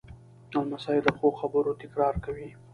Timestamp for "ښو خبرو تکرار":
1.17-2.15